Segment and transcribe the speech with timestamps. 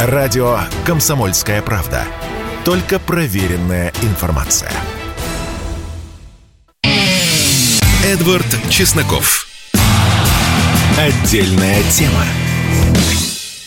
[0.00, 2.04] Радио «Комсомольская правда».
[2.64, 4.70] Только проверенная информация.
[8.06, 9.48] Эдвард Чесноков.
[10.96, 12.22] Отдельная тема.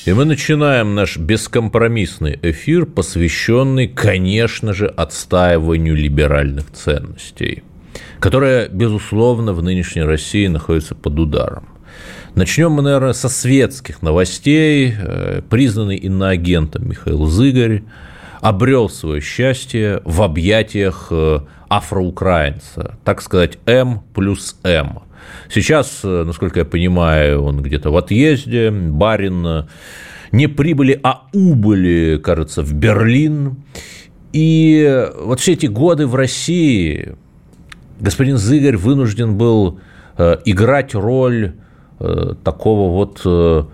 [0.06, 7.66] И мы начинаем наш бескомпромиссный эфир, посвященный, конечно же, отстаиванию либеральных ценностей,
[8.22, 11.71] которая, безусловно, в нынешней России находится под ударом.
[12.34, 14.96] Начнем мы, наверное, со светских новостей.
[14.98, 17.84] Э, признанный иноагентом Михаил Зыгорь
[18.40, 25.00] обрел свое счастье в объятиях э, афроукраинца, так сказать, М плюс М.
[25.54, 29.68] Сейчас, э, насколько я понимаю, он где-то в отъезде, барин
[30.32, 33.58] не прибыли, а убыли, кажется, в Берлин.
[34.32, 37.16] И вот все эти годы в России
[38.00, 39.82] господин Зыгорь вынужден был
[40.46, 41.56] играть роль
[42.44, 43.68] такого вот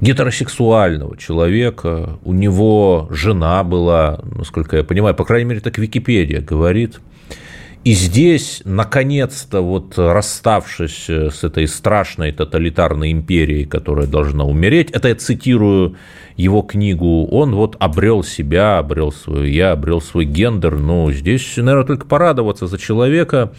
[0.00, 2.18] гетеросексуального человека.
[2.24, 7.00] У него жена была, насколько я понимаю, по крайней мере, так Википедия говорит–
[7.84, 15.08] и здесь, наконец-то, вот расставшись э, с этой страшной тоталитарной империей, которая должна умереть, это
[15.08, 15.96] я цитирую
[16.36, 20.76] его книгу, он вот обрел себя, обрел свое я, обрел свой гендер.
[20.76, 23.52] Ну, здесь, наверное, только порадоваться за человека.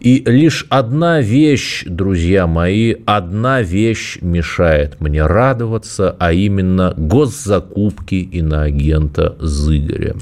[0.00, 9.36] И лишь одна вещь, друзья мои, одна вещь мешает мне радоваться, а именно госзакупки иноагента
[9.38, 10.16] Зыгоря.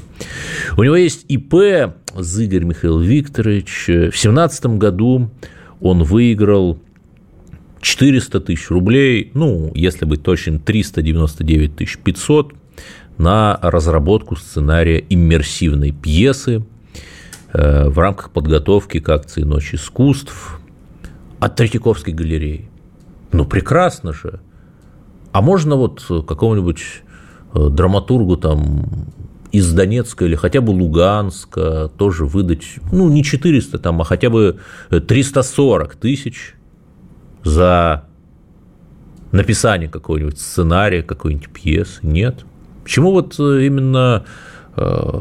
[0.77, 3.85] У него есть ИП Зыгорь Михаил Викторович.
[3.85, 5.31] В 2017 году
[5.81, 6.81] он выиграл
[7.81, 12.53] 400 тысяч рублей, ну, если быть точным, 399 тысяч 500
[13.17, 16.65] на разработку сценария иммерсивной пьесы
[17.53, 20.61] в рамках подготовки к акции «Ночь искусств»
[21.41, 22.69] от Третьяковской галереи.
[23.33, 24.41] Ну, прекрасно же.
[25.33, 26.83] А можно вот какому-нибудь
[27.55, 28.85] э, драматургу там
[29.53, 34.59] из Донецка или хотя бы Луганска тоже выдать, ну, не 400 там, а хотя бы
[34.91, 36.55] 340 тысяч
[37.45, 38.05] за
[39.33, 42.01] написание какого-нибудь сценария, какой-нибудь пьесы.
[42.03, 42.45] Нет.
[42.83, 44.29] Почему вот э, именно э,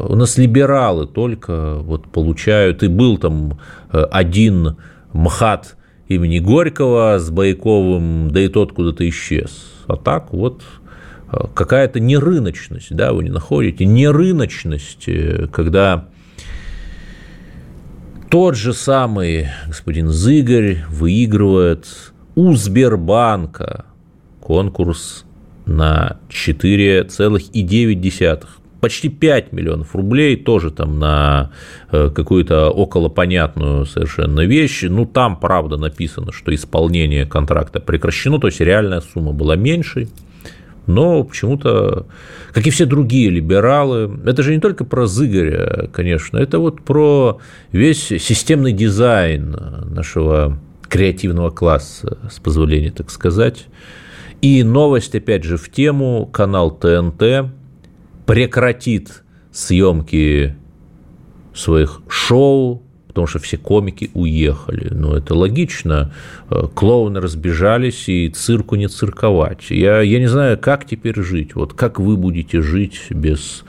[0.10, 3.60] у нас либералы только вот получают, и был там
[3.92, 4.78] э, один
[5.14, 5.76] МХАТ
[6.08, 9.74] имени Горького с Баяковым, да и тот куда-то исчез.
[9.88, 10.64] А так вот
[11.54, 15.10] какая-то нерыночность, да, вы не находите, нерыночность,
[15.52, 16.08] когда
[18.30, 21.88] тот же самый господин Зыгорь выигрывает
[22.36, 23.86] у Сбербанка
[24.42, 25.24] конкурс
[25.66, 28.44] на 4,9
[28.80, 31.52] почти 5 миллионов рублей, тоже там на
[31.92, 34.84] э, какую-то околопонятную совершенно вещь.
[34.84, 40.08] Ну, там, правда, написано, что исполнение контракта прекращено, то есть реальная сумма была меньше
[40.88, 42.08] но почему-то,
[42.54, 47.40] как и все другие либералы, это же не только про Зыгоря, конечно, это вот про
[47.72, 49.56] весь системный дизайн
[49.90, 53.68] нашего креативного класса, с позволения так сказать.
[54.42, 57.52] И новость, опять же, в тему, канал ТНТ
[58.28, 60.56] прекратит съемки
[61.56, 64.90] своих шоу, потому что все комики уехали.
[64.92, 66.14] Ну, это логично.
[66.52, 69.72] Э, клоуны разбежались, и цирку не цирковать.
[69.72, 71.56] Я, я не знаю, как теперь жить.
[71.56, 73.64] Вот как вы будете жить без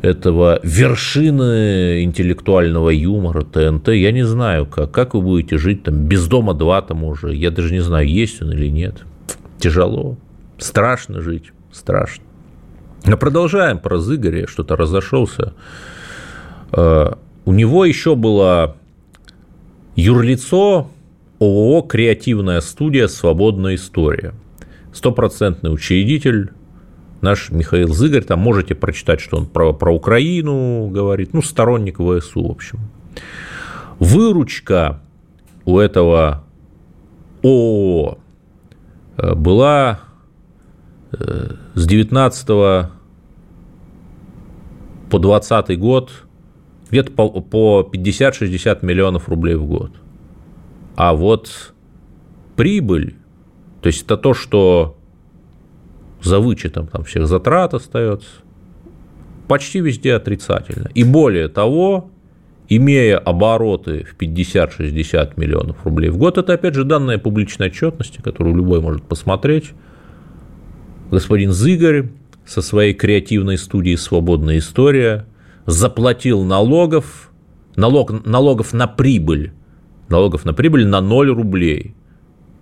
[0.00, 6.28] этого вершины интеллектуального юмора ТНТ, я не знаю, как, как вы будете жить там без
[6.28, 9.04] дома 2 там уже, я даже не знаю, есть он или нет.
[9.58, 10.16] Тяжело,
[10.58, 12.25] страшно жить, страшно.
[13.06, 15.54] Но продолжаем про Зыгоря, что-то разошелся.
[16.72, 17.12] Э,
[17.44, 18.76] у него еще было
[19.94, 20.90] юрлицо
[21.38, 23.06] ООО «Креативная студия.
[23.06, 24.34] Свободная история».
[24.92, 26.50] Стопроцентный учредитель
[27.20, 32.48] наш Михаил Зыгорь, там можете прочитать, что он про, про Украину говорит, ну, сторонник ВСУ,
[32.48, 32.78] в общем.
[33.98, 35.00] Выручка
[35.64, 36.44] у этого
[37.42, 38.18] ООО
[39.16, 40.00] э, была
[41.12, 42.95] э, с 19
[45.10, 46.10] по 20 год–
[46.90, 49.92] где-то по, по 50-60 миллионов рублей в год.
[50.96, 51.74] А вот
[52.54, 53.16] прибыль,
[53.82, 54.96] то есть это то, что
[56.22, 58.28] за вычетом там всех затрат остается,
[59.48, 60.88] почти везде отрицательно.
[60.94, 62.10] И более того,
[62.68, 68.56] имея обороты в 50-60 миллионов рублей в год, это опять же данные публичной отчетности, которую
[68.56, 69.72] любой может посмотреть,
[71.10, 72.08] господин Зыгорь
[72.46, 75.26] со своей креативной студией «Свободная история»
[75.66, 77.30] заплатил налогов,
[77.74, 79.52] налог, налогов на прибыль,
[80.08, 81.94] налогов на прибыль на 0 рублей.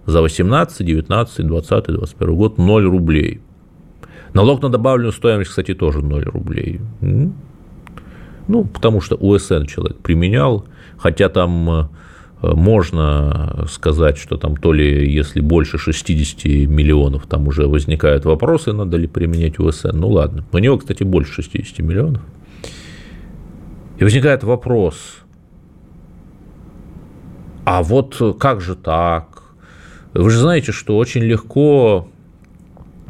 [0.06, 3.40] За 18, 19, 20, 21 год 0 рублей.
[4.32, 6.80] Налог на добавленную стоимость, кстати, тоже 0 рублей.
[8.46, 10.66] Ну, потому что УСН человек применял,
[10.98, 11.88] хотя там э,
[12.54, 18.96] можно сказать, что там то ли, если больше 60 миллионов, там уже возникают вопросы, надо
[18.96, 19.90] ли применять УСН.
[19.92, 22.22] Ну ладно, у него, кстати, больше 60 миллионов.
[23.98, 24.96] И возникает вопрос,
[27.64, 29.42] а вот как же так?
[30.12, 32.08] Вы же знаете, что очень легко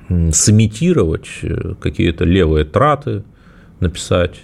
[0.08, 3.24] сымитировать э, какие-то левые траты,
[3.80, 4.40] написать.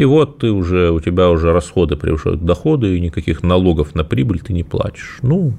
[0.00, 4.40] И вот ты уже, у тебя уже расходы превышают доходы, и никаких налогов на прибыль
[4.40, 5.18] ты не платишь.
[5.20, 5.52] Ну,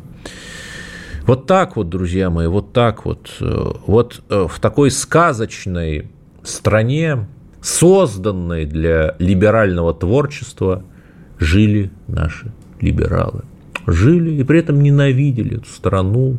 [1.27, 3.29] вот так вот, друзья мои, вот так вот.
[3.39, 6.09] Э, вот э, в такой сказочной
[6.41, 7.27] стране,
[7.61, 10.85] созданной для либерального творчества,
[11.37, 13.43] жили наши либералы
[13.87, 16.37] жили и при этом ненавидели эту страну,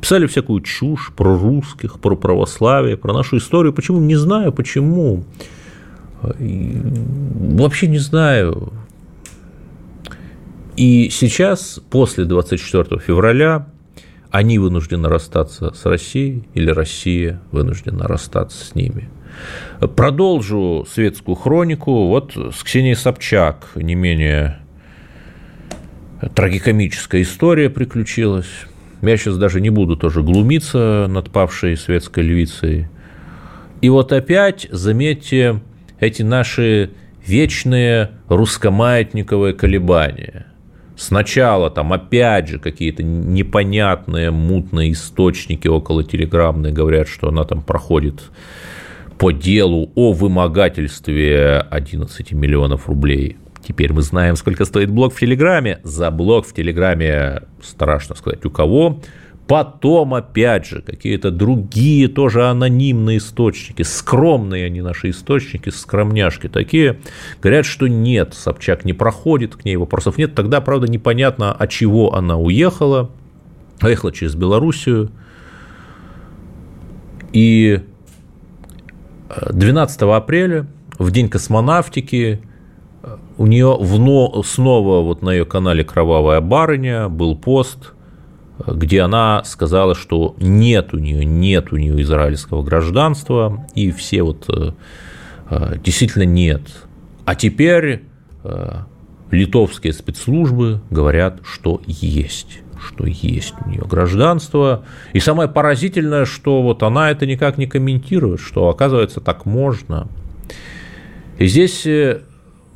[0.00, 3.72] писали всякую чушь про русских, про православие, про нашу историю.
[3.72, 4.00] Почему?
[4.00, 5.24] Не знаю, почему.
[6.38, 8.72] Вообще не знаю.
[10.76, 13.68] И сейчас, после 24 февраля,
[14.30, 19.08] они вынуждены расстаться с Россией, или Россия вынуждена расстаться с ними.
[19.96, 22.08] Продолжу светскую хронику.
[22.08, 24.58] Вот с Ксенией Собчак не менее
[26.34, 28.50] трагикомическая история приключилась.
[29.02, 32.88] Я сейчас даже не буду тоже глумиться над павшей светской львицей.
[33.80, 35.60] И вот опять, заметьте,
[36.00, 36.90] эти наши
[37.26, 40.46] вечные русскомаятниковые колебания.
[40.96, 48.22] Сначала там опять же какие-то непонятные мутные источники около телеграммные говорят, что она там проходит
[49.18, 55.80] по делу о вымогательстве 11 миллионов рублей Теперь мы знаем, сколько стоит блок в Телеграме.
[55.84, 59.00] За блок в Телеграме страшно сказать у кого.
[59.46, 67.00] Потом, опять же, какие-то другие тоже анонимные источники, скромные они наши источники, скромняшки такие,
[67.42, 70.34] говорят, что нет, Собчак не проходит, к ней вопросов нет.
[70.34, 73.10] Тогда, правда, непонятно, от чего она уехала.
[73.82, 75.10] Уехала через Белоруссию.
[77.32, 77.80] И
[79.50, 80.66] 12 апреля,
[80.98, 82.40] в день космонавтики,
[83.36, 87.92] у нее вно, снова вот на ее канале «Кровавая барыня» был пост,
[88.58, 94.44] где она сказала, что нет у нее, нет у нее израильского гражданства, и все вот
[94.48, 94.72] э,
[95.50, 96.62] э, действительно нет.
[97.24, 98.02] А теперь
[98.44, 98.82] э,
[99.30, 104.84] литовские спецслужбы говорят, что есть что есть у нее гражданство.
[105.14, 110.06] И самое поразительное, что вот она это никак не комментирует, что оказывается так можно.
[111.38, 111.86] И здесь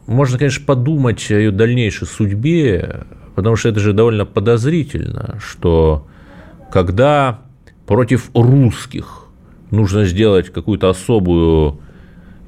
[0.07, 3.05] можно, конечно, подумать о ее дальнейшей судьбе,
[3.39, 6.09] потому что это же довольно подозрительно, что
[6.73, 7.39] когда
[7.87, 9.29] против русских
[9.71, 11.79] нужно сделать какую-то особую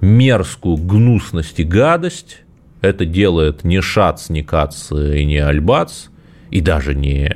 [0.01, 2.39] мерзкую гнусность и гадость,
[2.81, 6.07] это делает не Шац, не Кац и не Альбац,
[6.51, 7.33] и даже не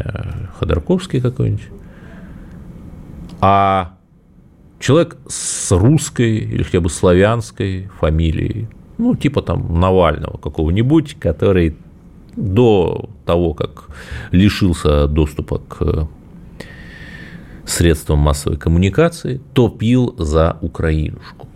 [0.59, 1.69] Ходорковский какой-нибудь,
[3.41, 3.99] а
[4.81, 8.67] человек с русской или хотя бы славянской фамилией–
[8.99, 11.77] ну, типа там Навального какого-нибудь, который
[12.37, 13.89] до того, как
[14.31, 16.09] лишился доступа к
[17.67, 21.49] средствам массовой коммуникации, топил за Украинушку.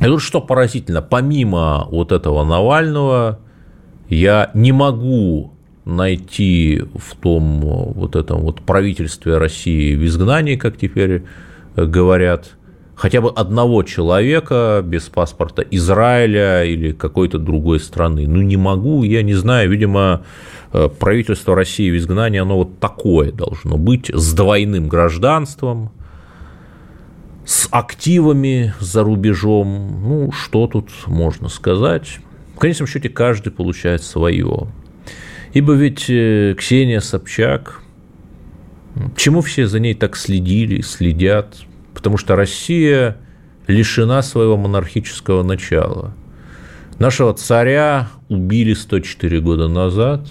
[0.00, 3.38] И тут что поразительно, помимо вот этого Навального,
[4.08, 5.52] я не могу
[5.84, 11.24] найти в том вот этом вот правительстве России в изгнании, как теперь
[11.76, 12.55] говорят,
[12.96, 18.26] хотя бы одного человека без паспорта Израиля или какой-то другой страны.
[18.26, 20.24] Ну, не могу, я не знаю, видимо,
[20.72, 25.92] э, правительство России в изгнании, оно вот такое должно быть, с двойным гражданством,
[27.44, 30.00] с активами за рубежом.
[30.02, 32.18] Ну, что тут можно сказать?
[32.54, 34.68] В конечном счете, каждый получает свое.
[35.52, 37.82] Ибо ведь э, Ксения Собчак,
[39.16, 41.58] чему все за ней так следили, следят–
[42.06, 43.16] потому что Россия
[43.66, 46.14] лишена своего монархического начала.
[47.00, 50.28] Нашего царя убили 104 года назад,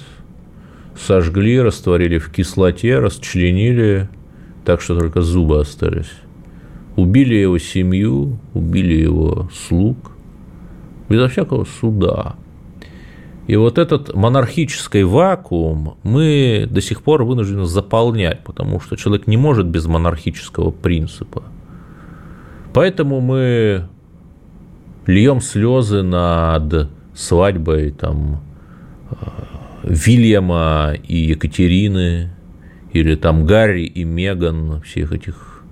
[0.98, 4.08] сожгли, растворили в кислоте, расчленили,
[4.64, 6.14] так что только зубы остались.
[6.96, 10.14] Убили его семью, убили его слуг,
[11.10, 12.36] безо всякого суда.
[13.48, 19.36] И вот этот монархический вакуум мы до сих пор вынуждены заполнять, потому что человек не
[19.36, 21.44] может без монархического принципа–
[22.76, 23.88] Поэтому мы
[25.06, 28.44] льем слезы над свадьбой там,
[29.12, 29.16] э,
[29.84, 32.36] Вильяма и Екатерины,
[32.92, 35.64] или там Гарри и Меган, всех этих,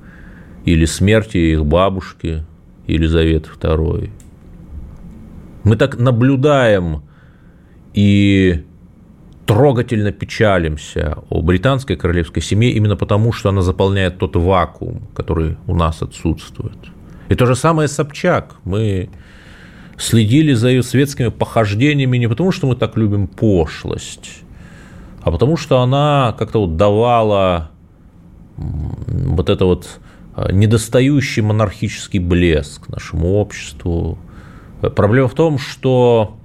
[0.63, 2.45] или смерти их бабушки,
[2.87, 4.09] Елизаветы II.
[5.65, 7.03] Мы так наблюдаем
[7.93, 8.63] и
[9.45, 15.75] трогательно печалимся о британской королевской семье именно потому, что она заполняет тот вакуум, который у
[15.75, 16.92] нас отсутствует.
[17.29, 18.55] И то же самое Собчак.
[18.63, 19.09] Мы
[19.97, 24.43] следили за ее светскими похождениями не потому, что мы так любим пошлость,
[25.21, 27.71] а потому что она как-то вот давала
[28.57, 29.99] вот это вот
[30.35, 34.17] а, недостающий монархический блеск нашему обществу.
[34.95, 36.37] Проблема в том, что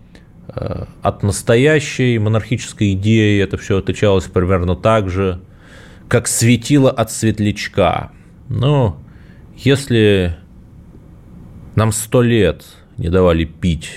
[0.48, 5.40] а, от настоящей монархической идеи это все отличалось примерно так же,
[6.08, 8.10] как светило от светлячка.
[8.48, 8.98] Но
[9.56, 10.38] если
[11.78, 12.64] нам сто лет
[12.96, 13.90] не давали пить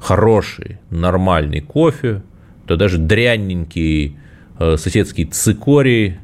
[0.00, 2.22] хороший, нормальный кофе,
[2.66, 4.18] то даже дрянненький
[4.58, 6.18] э, соседский цикорий,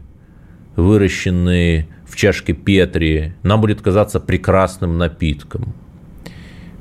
[0.76, 5.74] выращенный в чашке Петри, нам будет казаться прекрасным напитком.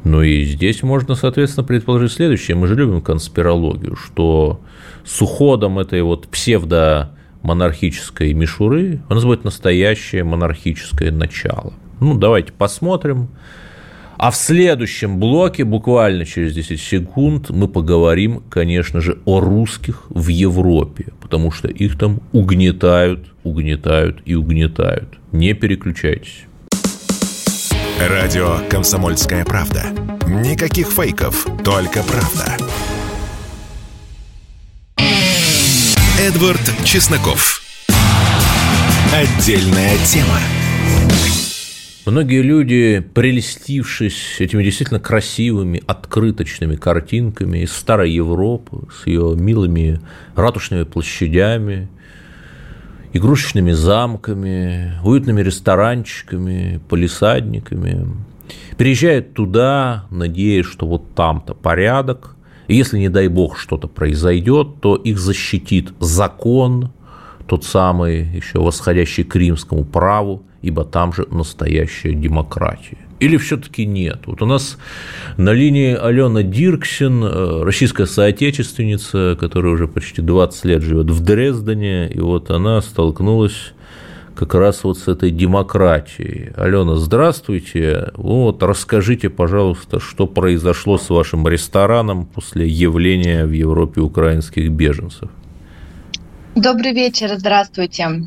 [0.04, 2.58] Ну и здесь можно, соответственно, предположить следующее.
[2.58, 4.60] Мы же любим конспирологию, что
[5.06, 11.72] с уходом этой вот псевдо-монархической мишуры у нас будет настоящее монархическое начало.
[12.02, 13.30] Ну, давайте посмотрим.
[14.18, 20.28] А в следующем блоке, буквально через 10 секунд, мы поговорим, конечно же, о русских в
[20.30, 25.20] Европе, потому что их там угнетают, угнетают и угнетают.
[25.32, 26.46] Не переключайтесь.
[28.00, 29.86] Радио «Комсомольская правда».
[30.28, 32.58] Никаких фейков, только правда.
[36.20, 37.62] Эдвард Чесноков.
[39.14, 40.40] Отдельная тема.
[42.08, 50.00] Многие люди, прелестившись этими действительно красивыми, открыточными картинками из старой Европы, с ее милыми
[50.34, 51.90] ратушными площадями,
[53.12, 58.08] игрушечными замками, уютными ресторанчиками, полисадниками,
[58.78, 62.38] приезжают туда, надеясь, что вот там-то порядок,
[62.70, 66.94] и если, не дай бог, что-то произойдет, то их защитит закон,
[67.48, 72.98] тот самый, еще восходящий к римскому праву, ибо там же настоящая демократия.
[73.20, 74.22] Или все-таки нет?
[74.28, 74.78] Вот у нас
[75.38, 82.10] на линии Алена Дирксин, э, российская соотечественница, которая уже почти 20 лет живет в Дрездене,
[82.10, 83.74] и вот она столкнулась
[84.36, 86.52] как раз вот с этой демократией.
[86.56, 88.12] Алена, здравствуйте.
[88.14, 95.30] Вот расскажите, пожалуйста, что произошло с вашим рестораном после явления в Европе украинских беженцев.
[96.58, 98.24] Добрый вечер, здравствуйте.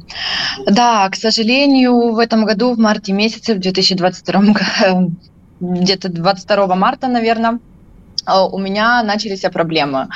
[0.65, 4.41] Да, к сожалению, в этом году, в марте месяце, в 2022,
[5.61, 7.59] где-то 22 марта, наверное,
[8.27, 10.09] у меня начались проблемы.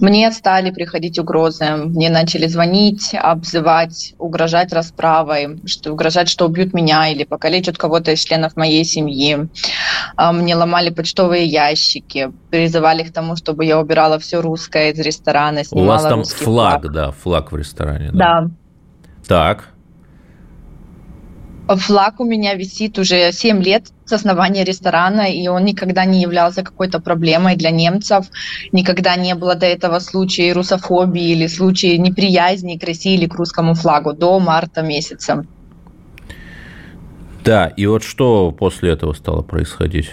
[0.00, 7.08] Мне стали приходить угрозы, мне начали звонить, обзывать, угрожать расправой, что, угрожать, что убьют меня
[7.08, 9.48] или покалечат кого-то из членов моей семьи.
[10.16, 15.62] А, мне ломали почтовые ящики, призывали к тому, чтобы я убирала все русское из ресторана,
[15.70, 18.10] У вас там флаг, флаг, да, флаг в ресторане.
[18.12, 18.42] Да.
[18.42, 18.50] да.
[19.26, 19.68] Так.
[21.76, 26.62] Флаг у меня висит уже 7 лет с основания ресторана, и он никогда не являлся
[26.62, 28.26] какой-то проблемой для немцев.
[28.72, 33.74] Никогда не было до этого случая русофобии или случая неприязни к России или к русскому
[33.74, 35.44] флагу до марта месяца.
[37.44, 40.10] Да, и вот что после этого стало происходить?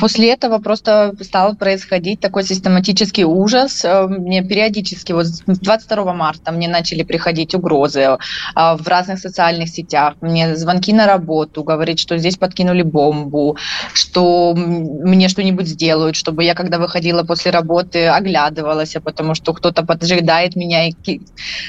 [0.00, 3.84] После этого просто стал происходить такой систематический ужас.
[3.84, 8.16] Э, мне периодически, вот 22 марта мне начали приходить угрозы э,
[8.54, 13.56] в разных социальных сетях, мне звонки на работу, говорить, что здесь подкинули бомбу,
[13.92, 20.54] что мне что-нибудь сделают, чтобы я, когда выходила после работы, оглядывалась, потому что кто-то поджидает
[20.54, 21.20] меня и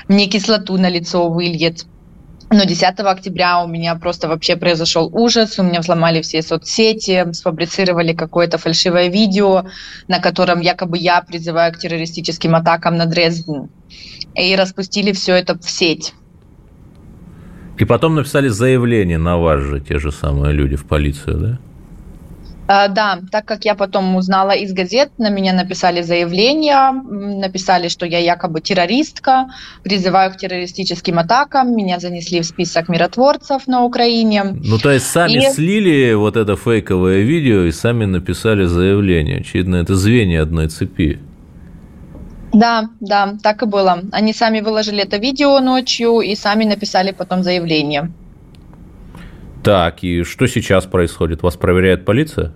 [0.08, 1.86] мне кислоту на лицо выльет.
[2.52, 8.14] Но 10 октября у меня просто вообще произошел ужас, у меня взломали все соцсети, сфабрицировали
[8.14, 9.66] какое-то фальшивое видео,
[10.08, 13.70] на котором якобы я призываю к террористическим атакам на Дрезден,
[14.36, 16.14] и распустили все это в сеть.
[17.80, 21.60] И потом написали заявление на вас же, те же самые люди в полицию, да?
[22.68, 28.06] А, да, так как я потом узнала из газет, на меня написали заявление, написали, что
[28.08, 29.48] я якобы террористка,
[29.84, 34.44] призываю к террористическим атакам, меня занесли в список миротворцев на Украине.
[34.44, 35.54] Ну, то есть сами и...
[35.54, 39.42] слили вот это фейковое видео и сами написали заявление.
[39.42, 41.20] Очевидно, это звенья одной цепи.
[42.52, 44.02] Да, да, так и было.
[44.12, 48.12] Они сами выложили это видео ночью и сами написали потом заявление.
[49.66, 51.42] Так, и что сейчас происходит?
[51.42, 52.52] Вас проверяет полиция?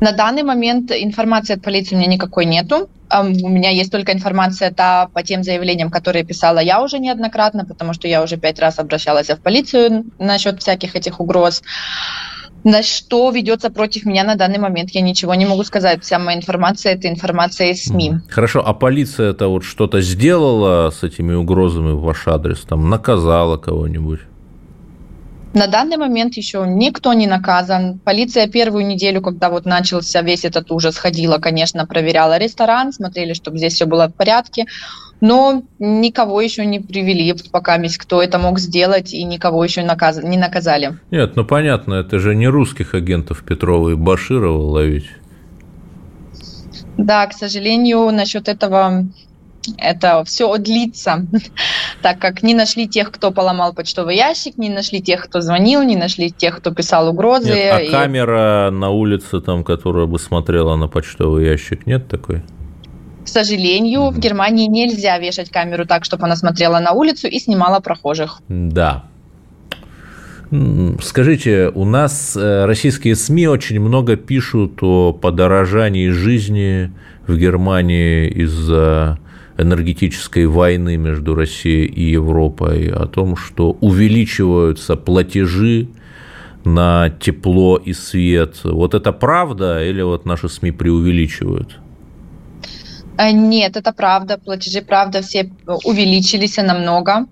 [0.00, 2.88] На данный момент информации от полиции у меня никакой нету.
[3.12, 7.92] У меня есть только информация та, по тем заявлениям, которые писала я уже неоднократно, потому
[7.92, 11.62] что я уже пять раз обращалась в полицию насчет всяких этих угроз.
[12.64, 16.02] На что ведется против меня на данный момент, я ничего не могу сказать.
[16.02, 18.14] Вся моя информация– это информация из СМИ.
[18.30, 22.60] Хорошо, а полиция это вот что-то сделала с этими угрозами в ваш адрес?
[22.60, 24.20] Там наказала кого-нибудь?
[25.54, 27.98] На данный момент еще никто не наказан.
[28.04, 33.58] Полиция первую неделю, когда вот начался весь этот ужас, ходила, конечно, проверяла ресторан, смотрели, чтобы
[33.58, 34.66] здесь все было в порядке,
[35.20, 40.22] но никого еще не привели, пока кто это мог сделать, и никого еще наказ...
[40.22, 40.98] не наказали.
[41.10, 45.06] Нет, ну понятно, это же не русских агентов Петрова и Баширова ловить.
[46.98, 49.06] Да, к сожалению, насчет этого
[49.76, 51.26] это все длится,
[52.02, 55.96] так как не нашли тех, кто поломал почтовый ящик, не нашли тех, кто звонил, не
[55.96, 57.50] нашли тех, кто писал угрозы.
[57.50, 57.90] Нет, а и...
[57.90, 62.42] камера на улице, там, которая бы смотрела на почтовый ящик, нет такой?
[63.24, 67.38] К сожалению, mm в Германии нельзя вешать камеру так, чтобы она смотрела на улицу и
[67.38, 68.40] снимала прохожих.
[68.48, 69.04] Да.
[71.02, 76.90] Скажите, у нас э, российские СМИ очень много пишут о подорожании жизни
[77.26, 79.18] в Германии из-за
[79.58, 85.88] энергетической войны между Россией и Европой, о том, что увеличиваются платежи
[86.64, 88.56] на тепло и свет.
[88.64, 91.78] Вот это правда или вот наши СМИ преувеличивают?
[93.18, 94.38] Э, нет, это правда.
[94.38, 95.50] Платежи, правда, все
[95.84, 97.26] увеличились намного.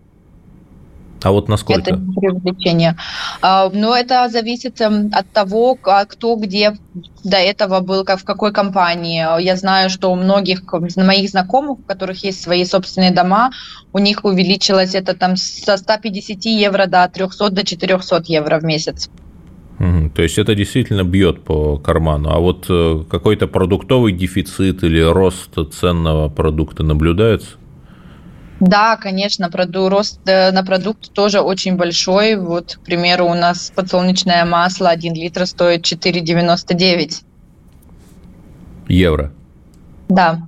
[1.23, 1.91] А вот насколько?
[1.91, 2.97] Это привлечение.
[3.43, 6.77] А, но это зависит эм, от того, кто где
[7.25, 9.43] до этого был, в какой компании.
[9.43, 10.63] Я знаю, что у многих
[10.97, 13.51] моих знакомых, у которых есть свои собственные дома,
[13.93, 19.11] у них увеличилось это там со 150 евро до 300 до 400 евро в месяц.
[20.15, 22.31] То есть это действительно бьет по карману.
[22.31, 27.57] А вот э, какой-то продуктовый дефицит или рост ценного продукта наблюдается?
[28.61, 32.37] Да, конечно, рост э, на продукт тоже очень большой.
[32.37, 37.23] Вот, к примеру, у нас подсолнечное масло 1 литр стоит 4,99.
[38.89, 39.33] Евро?
[40.09, 40.47] Да.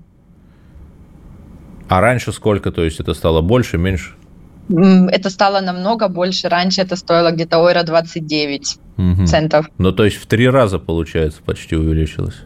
[1.88, 2.70] А раньше сколько?
[2.70, 4.14] То есть это стало больше, меньше?
[4.68, 6.48] Это стало намного больше.
[6.48, 9.26] Раньше это стоило где-то евро 29 угу.
[9.26, 9.66] центов.
[9.78, 12.36] Ну, то есть в три раза, получается, почти увеличилось?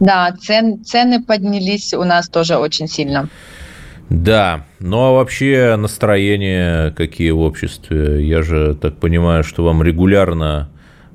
[0.00, 3.28] Да, цен, цены поднялись у нас тоже очень сильно.
[4.10, 8.26] Да, ну а вообще настроения какие в обществе?
[8.26, 10.68] Я же так понимаю, что вам регулярно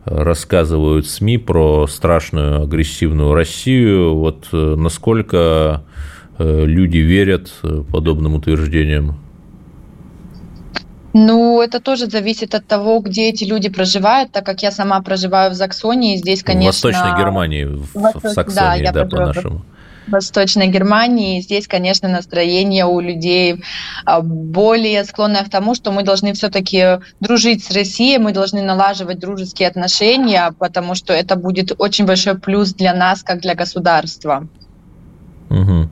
[0.05, 4.15] э, рассказывают СМИ про страшную агрессивную Россию.
[4.15, 5.83] Вот э, насколько
[6.37, 7.53] э, люди верят
[7.91, 9.19] подобным утверждениям?
[11.13, 15.51] Ну, это тоже зависит от того, где эти люди проживают, так как я сама проживаю
[15.51, 16.71] в Заксонии, здесь, конечно...
[16.71, 19.65] В Восточной Германии, в, в Саксонии, да, да по-нашему.
[20.09, 21.41] Восточной Германии.
[21.41, 23.63] Здесь, конечно, настроение у людей
[24.05, 29.19] а, более склонное к тому, что мы должны все-таки дружить с Россией, мы должны налаживать
[29.19, 34.47] дружеские отношения, потому что это будет очень большой плюс для нас, как для государства.
[35.49, 35.89] Угу.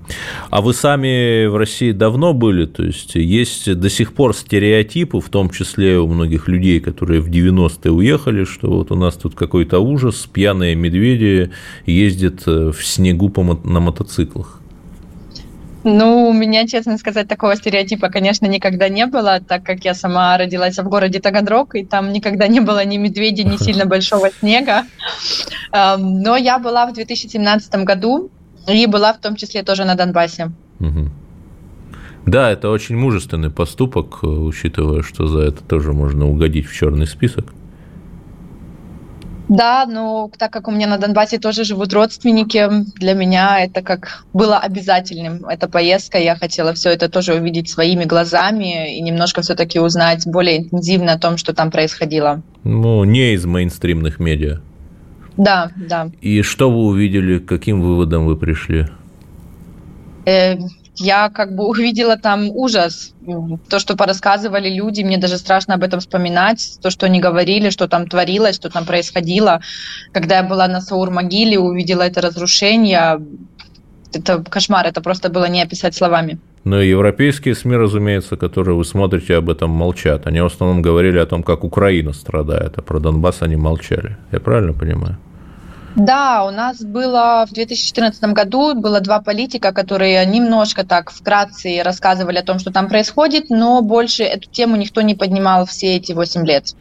[0.51, 2.65] А вы сами в России давно были?
[2.65, 7.29] То есть есть до сих пор стереотипы, в том числе у многих людей, которые в
[7.29, 11.51] 90-е уехали, что вот у нас тут какой-то ужас, пьяные медведи
[11.85, 14.61] ездят э, в снегу по, на мотоциклах.
[15.83, 20.37] Ну, у меня, честно сказать, такого стереотипа, конечно, никогда не было, так как я сама
[20.37, 24.83] родилась в городе Таганрог, и там никогда не было ни медведя, ни сильно большого снега.
[25.71, 28.29] Но я была в 2017 году
[28.67, 30.51] и была в том числе тоже на Донбассе.
[30.80, 31.10] Угу.
[32.25, 37.08] Да, это очень мужественный поступок, э, учитывая, что за это тоже можно угодить в черный
[37.08, 37.53] список.
[39.49, 44.25] Да, но так как у меня на Донбассе тоже живут родственники, для меня это как
[44.34, 45.45] было обязательным.
[45.45, 50.58] Эта поездка, я хотела все это тоже увидеть своими глазами и немножко все-таки узнать более
[50.58, 52.41] интенсивно о том, что там происходило.
[52.65, 54.60] Ну, не из мейнстримных медиа.
[55.38, 56.10] Да, да.
[56.21, 58.88] И что вы увидели, к каким выводам вы пришли?
[60.26, 60.58] Э,
[61.00, 63.13] я как бы увидела там ужас.
[63.69, 66.80] То, что порассказывали люди, мне даже страшно об этом вспоминать.
[66.82, 69.62] То, что они говорили, что там творилось, что там происходило.
[70.12, 73.21] Когда я была на Саур-могиле, увидела это разрушение,
[74.13, 76.39] это кошмар, это просто было не описать словами.
[76.63, 80.28] Но европейские СМИ, разумеется, которые вы смотрите, об этом молчат.
[80.28, 84.17] Они в основном говорили о том, как Украина страдает, а про Донбасс они молчали.
[84.32, 85.17] Я правильно понимаю?
[85.97, 92.38] Да, у нас было в 2014 году было два политика, которые немножко так вкратце рассказывали
[92.38, 96.45] о том, что там происходит, но больше эту тему никто не поднимал все эти восемь
[96.45, 96.75] лет.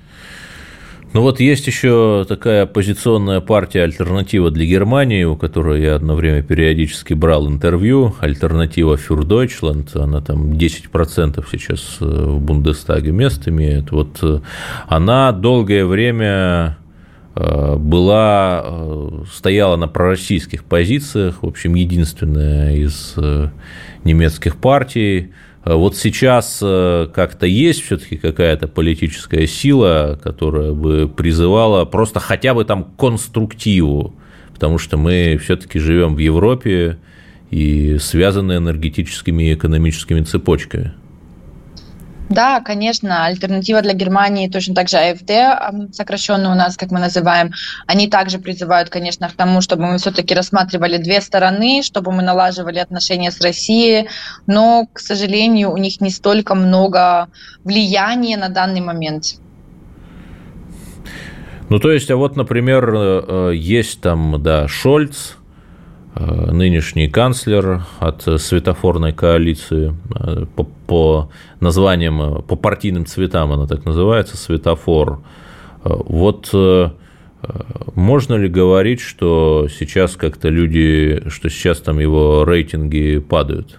[1.15, 6.43] Ну вот есть еще такая оппозиционная партия «Альтернатива для Германии», у которой я одно время
[6.43, 13.93] периодически брал интервью, «Альтернатива für Deutschland», она там 10% сейчас э, в Бундестаге мест имеет.
[13.93, 14.41] Вот э,
[14.89, 16.77] она долгое время
[17.37, 18.65] была,
[19.31, 23.15] стояла на пророссийских позициях, в общем, единственная из
[24.05, 25.33] немецких партий,
[25.67, 32.55] Э, вот сейчас э, как-то есть все-таки какая-то политическая сила, которая бы призывала просто хотя
[32.55, 34.15] бы там конструктиву,
[34.55, 36.99] потому что мы все-таки живем в Европе
[37.51, 40.95] и связаны энергетическими и экономическими цепочками.
[42.29, 47.53] Да, конечно, альтернатива для Германии, точно так же АФД, сокращенно у нас, как мы называем,
[47.87, 52.79] они также призывают, конечно, к тому, чтобы мы все-таки рассматривали две стороны, чтобы мы налаживали
[52.79, 54.09] отношения с Россией,
[54.47, 57.29] но, к сожалению, у них не столько много
[57.63, 59.37] влияния на данный момент.
[61.69, 65.35] Ну, то есть, а вот, например, э, э, есть там, да, Шольц,
[66.19, 73.85] нынешний канцлер от светофорной коалиции э, по, по названиям, э, по партийным цветам она так
[73.85, 75.21] называется, светофор.
[75.85, 76.53] Вот
[77.95, 83.79] можно ли говорить, что сейчас как-то люди, что сейчас там его рейтинги падают?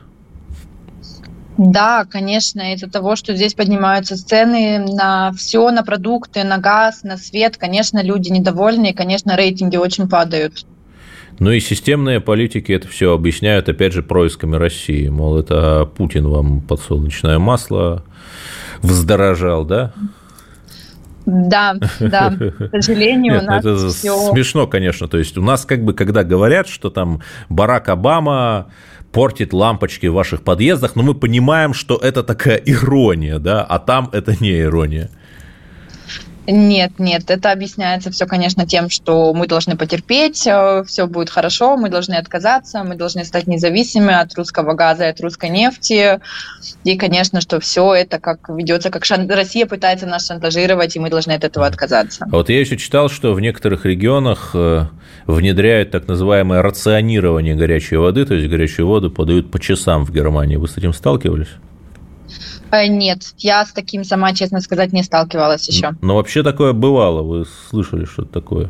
[1.57, 7.17] Да, конечно, из-за того, что здесь поднимаются цены на все, на продукты, на газ, на
[7.17, 10.65] свет, конечно, люди недовольны, и, конечно, рейтинги очень падают.
[11.39, 15.07] Ну и системные политики это все объясняют, опять же, происками России.
[15.07, 18.03] Мол, это Путин вам подсолнечное масло
[18.81, 19.93] вздорожал, да?
[21.27, 24.31] Да, да, к сожалению, Нет, у нас это все...
[24.31, 25.07] смешно, конечно.
[25.09, 28.67] То есть у нас как бы, когда говорят, что там Барак Обама
[29.11, 34.09] портит лампочки в ваших подъездах, но мы понимаем, что это такая ирония, да, а там
[34.13, 35.09] это не ирония.
[36.49, 41.75] Нет, нет, это объясняется все, конечно, тем, что мы должны потерпеть, э, все будет хорошо,
[41.75, 46.21] мы должны отказаться, мы должны стать независимыми от русского газа и от русской нефти.
[46.85, 49.29] И, конечно, что все это как ведется, как шан...
[49.29, 52.25] Россия пытается нас шантажировать, и мы должны от этого отказаться.
[52.31, 54.85] А вот я еще читал, что в некоторых регионах э,
[55.25, 60.55] внедряют так называемое рационирование горячей воды, то есть горячую воду подают по часам в Германии.
[60.55, 61.49] Вы с этим сталкивались?
[62.71, 65.91] Э, нет, я с таким сама, честно сказать, не сталкивалась еще.
[66.01, 68.69] Но вообще такое бывало, вы слышали что-то такое?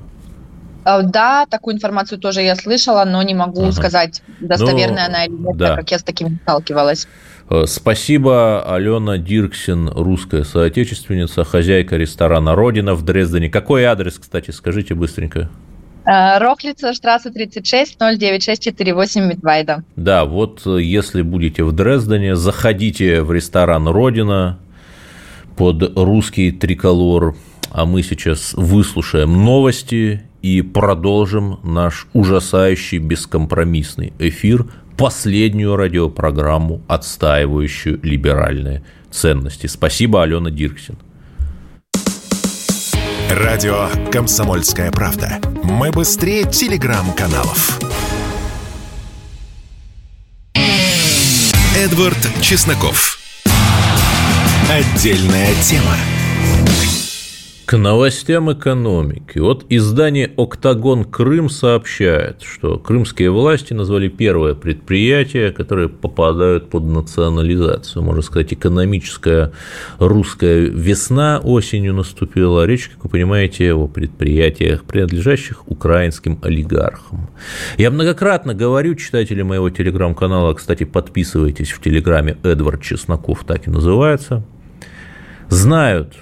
[0.85, 3.71] Э, да, такую информацию тоже я слышала, но не могу ага.
[3.71, 5.67] сказать, достоверная ну, она или нет, да.
[5.69, 7.07] так как я с таким не сталкивалась.
[7.49, 13.49] Э, спасибо, Алена Дирксин, русская соотечественница, хозяйка ресторана «Родина» в Дрездене.
[13.49, 15.49] Какой адрес, кстати, скажите быстренько.
[16.07, 19.83] Э, Рохлица, штрасса 36, 09648 Мидвайда.
[19.97, 24.57] Да, вот э, если будете в Дрездене, заходите в ресторан «Родина»
[25.57, 27.35] под русский триколор,
[27.71, 34.65] а мы сейчас выслушаем новости и продолжим наш ужасающий бескомпромиссный эфир,
[34.95, 39.67] последнюю радиопрограмму, отстаивающую либеральные ценности.
[39.67, 40.97] Спасибо, Алена Дирксин.
[43.29, 45.41] Радио «Комсомольская правда».
[45.61, 47.77] Мы быстрее телеграм-каналов.
[51.75, 53.19] Эдвард Чесноков.
[54.69, 55.95] Отдельная тема.
[57.67, 59.39] К новостям экономики.
[59.39, 68.03] Вот издание «Октагон Крым» сообщает, что крымские власти назвали первое предприятие, которое попадают под национализацию.
[68.03, 69.51] Можно сказать, экономическая
[69.99, 72.65] русская весна осенью наступила.
[72.65, 77.29] Речь, как вы понимаете, о предприятиях, принадлежащих украинским олигархам.
[77.77, 84.45] Я многократно говорю читателям моего телеграм-канала, кстати, подписывайтесь в телеграме Эдвард Чесноков, так и называется,
[85.49, 86.13] знают,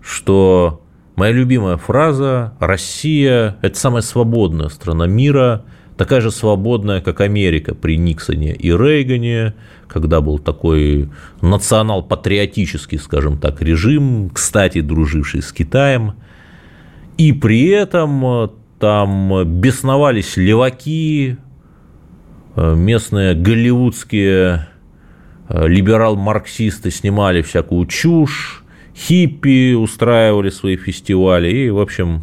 [0.00, 0.82] что
[1.16, 5.64] Моя любимая фраза «Россия– это самая свободная страна мира»,
[5.96, 9.54] такая же свободная, как Америка при Никсоне и Рейгане,
[9.86, 11.08] когда был такой
[11.40, 16.14] национал-патриотический, скажем так, режим, кстати, друживший с Китаем.
[17.16, 18.48] И при этом э,
[18.80, 21.36] там бесновались леваки,
[22.56, 24.66] э, местные голливудские
[25.48, 28.63] э, либерал-марксисты снимали всякую чушь,
[28.96, 32.22] хиппи устраивали свои фестивали, и, в общем,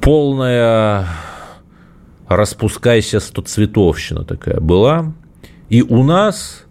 [0.00, 1.06] полная
[2.28, 5.12] распускайся стоцветовщина такая была.
[5.68, 6.64] И у нас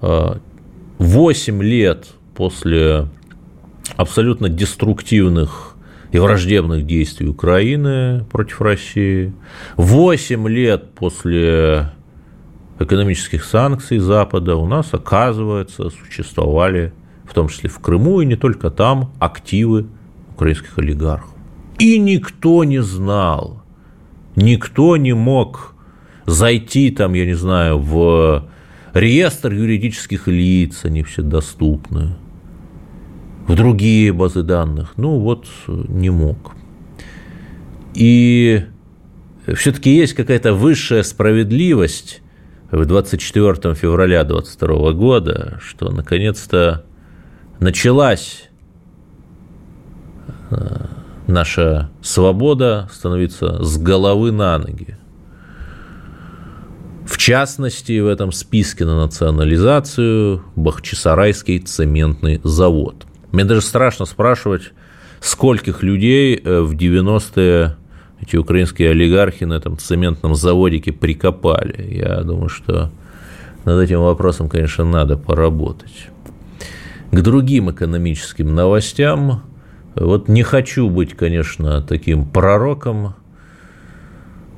[0.00, 3.08] 8 э, лет после
[3.96, 5.76] абсолютно деструктивных
[6.12, 9.32] и враждебных действий Украины против России,
[9.76, 11.90] 8 лет после
[12.78, 16.92] экономических санкций Запада у нас, оказывается, существовали
[17.24, 19.86] в том числе в Крыму и не только там, активы
[20.34, 21.30] украинских олигархов.
[21.78, 23.62] И никто не знал,
[24.36, 25.74] никто не мог
[26.26, 28.48] зайти там, я не знаю, в
[28.94, 32.16] реестр юридических лиц, они все доступны,
[33.46, 34.94] в другие базы данных.
[34.96, 36.54] Ну вот не мог.
[37.94, 38.64] И
[39.54, 42.22] все-таки есть какая-то высшая справедливость
[42.70, 46.84] в 24 февраля 2022 года, что наконец-то
[47.62, 48.50] началась
[50.50, 50.56] э,
[51.26, 54.96] наша свобода становиться с головы на ноги.
[57.06, 63.06] В частности, в этом списке на национализацию Бахчисарайский цементный завод.
[63.30, 64.72] Мне даже страшно спрашивать,
[65.20, 67.76] скольких людей э, в 90-е
[68.20, 71.94] эти украинские олигархи на этом цементном заводике прикопали.
[71.94, 72.90] Я думаю, что
[73.64, 76.11] над этим вопросом, конечно, надо поработать.
[77.12, 79.42] К другим экономическим новостям.
[79.94, 83.14] Вот не хочу быть, конечно, таким пророком,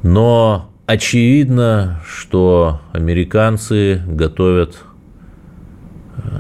[0.05, 4.85] но очевидно, что американцы готовят,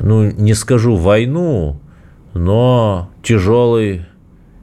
[0.00, 1.80] ну, не скажу войну,
[2.32, 4.06] но тяжелый,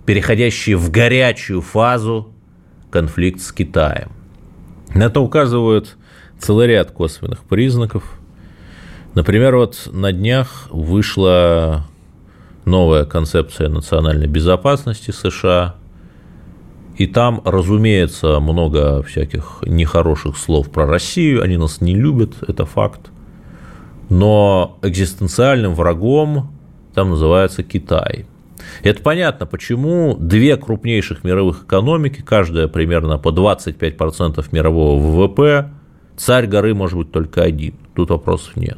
[0.06, 2.32] переходящий в горячую фазу
[2.90, 4.12] конфликт с Китаем.
[4.94, 5.98] На это указывают
[6.40, 8.21] целый ряд косвенных признаков.
[9.13, 11.86] Например, вот на днях вышла
[12.65, 15.76] новая концепция национальной безопасности США–
[17.02, 21.41] и там, разумеется, много всяких нехороших слов про Россию.
[21.41, 23.10] Они нас не любят, это факт.
[24.10, 26.52] Но экзистенциальным врагом
[26.93, 28.28] там называется Китай.
[28.84, 35.71] И это понятно, почему две крупнейших мировых экономики, каждая примерно по 25% мирового ВВП,
[36.17, 37.74] царь горы может быть только один.
[37.95, 38.78] Тут вопросов нет.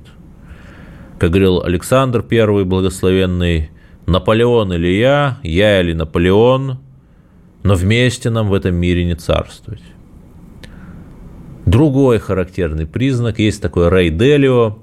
[1.19, 3.69] Как говорил Александр I благословенный,
[4.05, 6.79] Наполеон или я, я или Наполеон–
[7.63, 9.81] но вместе нам в этом мире не царствовать.
[11.65, 14.79] Другой характерный признак, есть такой Рэй Делио,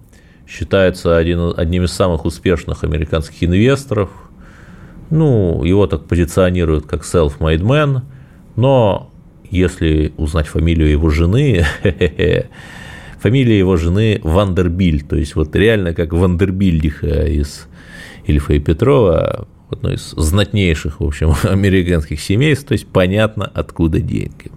[0.48, 4.10] считается один, одним из самых успешных американских инвесторов.
[5.10, 8.00] Ну, его так позиционируют как self-made man,
[8.56, 9.12] но
[9.50, 11.66] если узнать фамилию его жены,
[13.20, 17.68] фамилия его жены Вандербиль, то есть вот реально как Вандербильдиха из
[18.26, 24.50] Ильфа и Петрова, одной из знатнейших, в общем, американских семейств, то есть понятно, откуда деньги.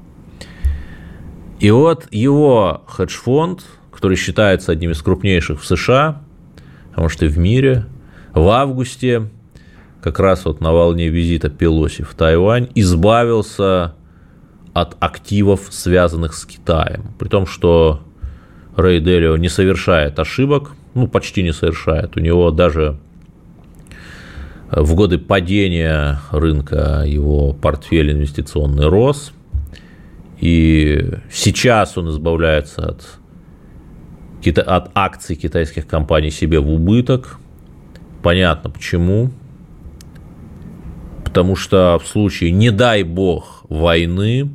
[1.59, 6.21] И вот его хедж-фонд, который считается одним из крупнейших в США,
[6.95, 7.85] может и в мире,
[8.33, 9.29] в августе,
[10.01, 13.95] как раз вот на волне визита Пелоси в Тайвань, избавился
[14.73, 17.13] от активов, связанных с Китаем.
[17.19, 18.01] При том, что
[18.75, 22.17] Рэй Делио не совершает ошибок, ну, почти не совершает.
[22.17, 22.97] У него даже
[24.71, 29.31] в годы падения рынка его портфель инвестиционный рос,
[30.39, 37.37] и сейчас он избавляется от, от акций китайских компаний себе в убыток.
[38.23, 39.31] Понятно почему.
[41.23, 44.49] Потому что в случае, не дай бог, войны,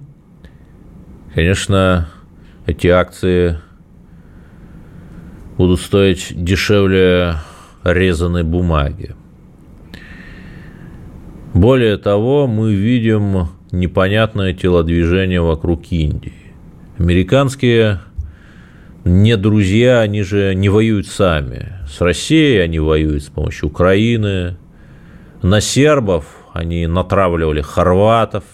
[1.35, 2.09] конечно,
[2.66, 3.59] эти акции
[5.59, 7.35] будут стоить дешевле
[7.83, 9.14] резаной бумаги.
[11.53, 16.33] Более того, мы видим непонятное телодвижение вокруг Индии.
[16.99, 18.01] Американские
[19.05, 21.73] не друзья, они же не воюют сами.
[21.88, 24.57] С Россией они воюют с помощью Украины.
[25.42, 28.44] На сербов они натравливали хорватов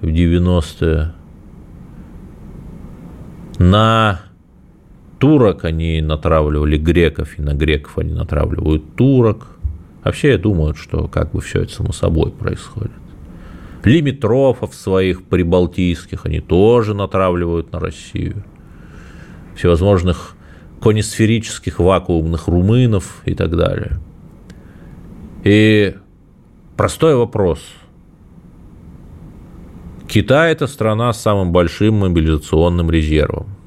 [0.00, 1.12] в 90-е.
[3.58, 4.20] На
[5.18, 9.48] турок они натравливали греков, и на греков они натравливают турок–
[10.08, 12.92] Вообще я думаю, что как бы все это само собой происходит.
[13.84, 18.42] Лимитрофов своих прибалтийских они тоже натравливают на Россию.
[19.54, 20.34] Всевозможных
[20.80, 24.00] конисферических вакуумных румынов и так далее.
[25.44, 25.94] И
[26.74, 27.60] простой вопрос.
[30.08, 33.57] Китай– это страна с самым большим мобилизационным резервом.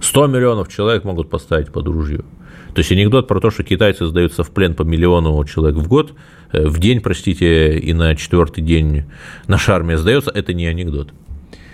[0.00, 2.24] 100 миллионов человек могут поставить под ружье–
[2.78, 6.14] то есть анекдот про то, что китайцы сдаются в плен по миллиону человек в год,
[6.52, 9.04] э, в день, простите, и на четвертый день
[9.48, 11.12] наша армия сдается, это не анекдот.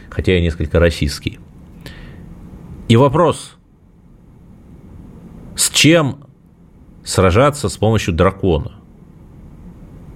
[0.09, 1.41] Хотя и несколько российский.
[2.89, 3.57] И вопрос,
[5.57, 6.25] с чем
[7.05, 8.73] сражаться с помощью дракона?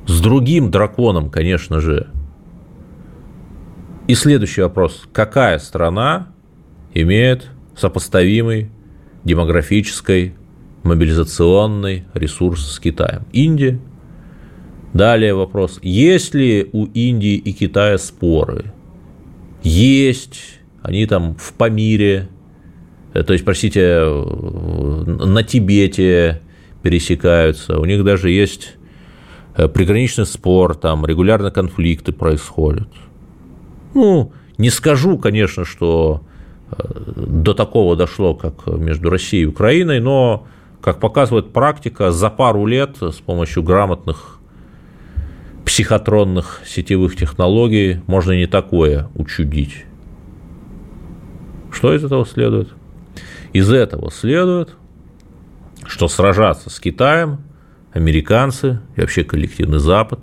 [0.07, 2.09] С другим драконом, конечно же.
[4.07, 5.07] И следующий вопрос.
[5.13, 6.29] Какая страна
[6.95, 8.71] имеет сопоставимый
[9.25, 10.35] демографической
[10.83, 13.23] мобилизационный ресурс с Китаем.
[13.33, 13.79] Индия.
[14.93, 15.79] Далее вопрос.
[15.83, 18.73] Есть ли у Индии и Китая споры?
[19.63, 20.41] Есть.
[20.83, 22.29] Они там в Памире,
[23.13, 26.41] э, то есть, простите, на Тибете
[26.83, 27.79] пересекаются.
[27.79, 28.77] У них даже есть
[29.57, 32.89] э, приграничный спор, там регулярно конфликты происходят.
[33.95, 36.28] Ну, не скажу, конечно, что э,
[36.71, 40.47] до такого дошло, как между Россией и Украиной, но,
[40.81, 44.39] как показывает практика, за пару лет с помощью грамотных
[45.65, 49.85] психотронных сетевых технологий можно не такое учудить.
[51.71, 52.71] Что из этого следует?
[53.53, 54.75] Из этого следует,
[55.85, 57.39] что сражаться с Китаем
[57.93, 60.21] американцы и вообще коллективный Запад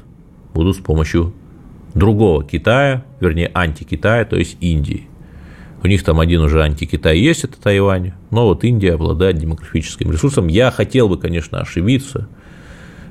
[0.54, 1.34] будут с помощью
[1.94, 5.08] другого Китая, вернее, антикитая, то есть Индии.
[5.86, 10.48] У них там один уже антикитай есть, это Тайвань, но вот Индия обладает демографическим ресурсом.
[10.48, 12.28] Я хотел бы, конечно, ошибиться,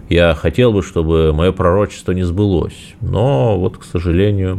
[0.08, 4.58] я хотел бы, чтобы мое пророчество не сбылось, но вот, к сожалению.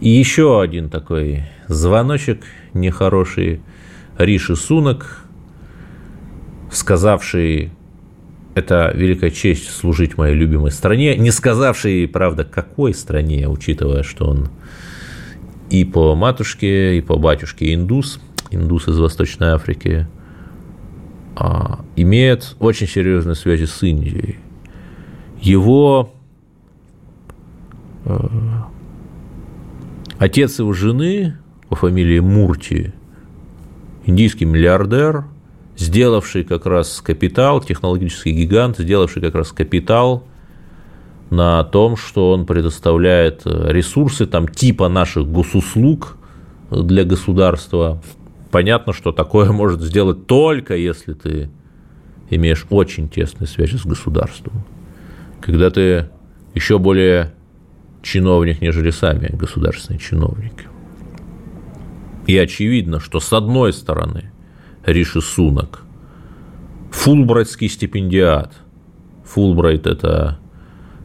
[0.00, 2.40] И еще один такой звоночек
[2.72, 3.60] нехороший.
[4.16, 5.26] Риши Сунок,
[6.72, 7.70] сказавший
[8.54, 14.48] это великая честь служить моей любимой стране, не сказавший, правда, какой стране, учитывая, что он
[15.70, 20.06] и по матушке, и по батюшке индус, индус из Восточной Африки,
[21.36, 24.38] а, имеет очень серьезные связи с Индией.
[25.40, 26.14] Его
[28.04, 28.28] э,
[30.18, 31.36] отец его жены
[31.68, 32.94] по фамилии Мурти,
[34.06, 35.24] индийский миллиардер–
[35.76, 40.24] сделавший как раз капитал, технологический гигант, сделавший как раз капитал
[41.30, 46.16] на том, что он предоставляет э, ресурсы там типа наших госуслуг
[46.70, 48.02] для государства.
[48.50, 51.50] Понятно, что такое может сделать только если ты
[52.30, 54.64] имеешь очень тесные связи с государством.
[55.40, 56.08] Когда ты
[56.54, 57.34] еще более
[58.02, 60.68] чиновник, нежели сами государственные чиновники.
[62.26, 64.30] И очевидно, что с одной стороны
[64.86, 65.82] Риши Сунок.
[66.90, 68.54] Фулбрайтский стипендиат.
[69.24, 70.38] Фулбрайт– это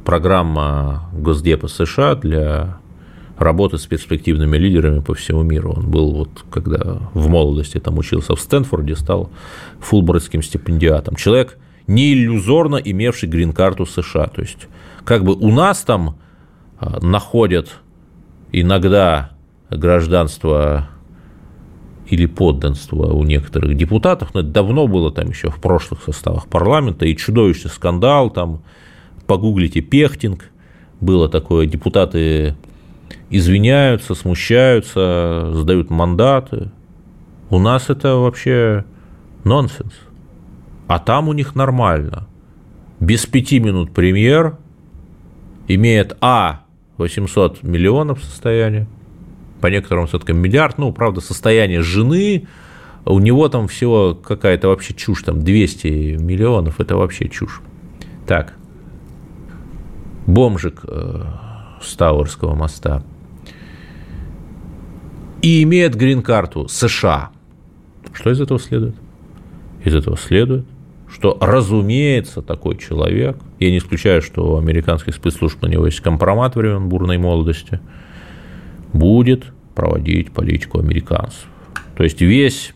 [0.10, 2.80] программа Госдепа США для
[3.38, 5.74] работы с перспективными лидерами по всему миру.
[5.78, 9.30] Он был вот, когда в молодости там учился в Стэнфорде, стал
[9.80, 11.16] фулбрайтским стипендиатом.
[11.16, 14.26] Человек, не иллюзорно имевший грин-карту США.
[14.26, 14.68] То есть,
[15.06, 16.18] как бы у нас там
[16.80, 17.70] а, находят
[18.52, 19.30] иногда
[19.70, 20.90] гражданство
[22.08, 27.06] или подданство у некоторых депутатов, но это давно было там еще в прошлых составах парламента,
[27.06, 28.64] и чудовищный скандал, там,
[29.30, 30.50] погуглите Пехтинг,
[31.00, 32.56] было такое, депутаты
[33.30, 36.72] извиняются, смущаются, сдают мандаты.
[37.52, 38.86] У нас это вообще
[39.44, 39.94] нонсенс.
[40.88, 42.28] А там у них нормально.
[43.00, 44.58] Без пяти минут премьер
[45.68, 46.62] имеет А
[46.98, 48.88] 800 миллионов состояния,
[49.62, 52.48] по некоторым сводкам миллиард, ну, правда, состояние жены,
[53.06, 57.62] у него там всего какая-то вообще чушь, там 200 миллионов, это вообще чушь.
[58.26, 58.56] Так,
[60.34, 61.24] бомжик э,
[61.82, 63.04] с Тауэрского моста
[65.42, 67.30] и имеет грин-карту США.
[68.14, 68.96] Что из этого следует?
[69.84, 70.66] Из этого следует,
[71.10, 76.56] что, разумеется, такой человек, я не исключаю, что у американских спецслужб на него есть компромат
[76.56, 77.80] времен бурной молодости–
[78.94, 81.46] будет проводить политику американцев.
[81.96, 82.74] То есть весь,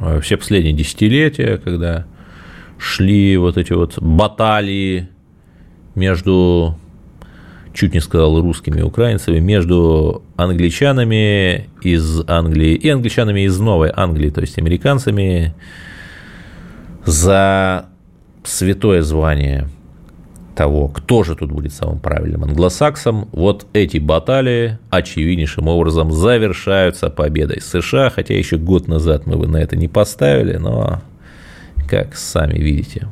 [0.00, 2.06] э, все последние десятилетия, когда
[2.78, 5.08] шли вот эти вот баталии
[5.94, 6.76] между,
[7.72, 14.30] чуть не сказал, русскими и украинцами, между англичанами из Англии и англичанами из Новой Англии,
[14.30, 15.54] то есть американцами
[17.04, 17.86] за
[18.44, 19.68] святое звание–
[20.54, 27.60] того, кто же тут будет самым правильным англосаксом, вот эти баталии очевиднейшим образом завершаются победой
[27.60, 31.02] США, хотя еще год назад мы бы на это не поставили, но
[31.88, 33.08] как сами видите.